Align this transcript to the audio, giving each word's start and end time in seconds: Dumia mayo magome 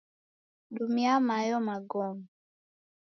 Dumia 0.71 1.13
mayo 1.27 1.57
magome 1.67 2.25